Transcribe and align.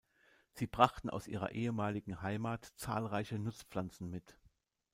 Sie 0.53 0.65
brachten 0.65 1.11
aus 1.11 1.27
ihrer 1.27 1.51
ehemaligen 1.51 2.23
Heimat 2.23 2.65
zahlreiche 2.75 3.37
Nutzpflanzen 3.37 4.09
mit. 4.09 4.35